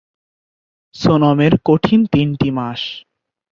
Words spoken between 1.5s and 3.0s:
কঠিন তিনটি মাস